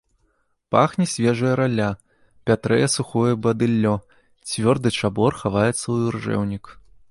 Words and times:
Пахне 0.75 1.05
свежая 1.11 1.51
ралля, 1.59 1.89
пятрэе 2.49 2.87
сухое 2.95 3.33
бадыллё, 3.45 3.93
цвёрды 4.53 4.89
чабор 4.99 5.31
хаваецца 5.45 5.79
ў 5.93 6.11
іржэўнік. 6.11 6.77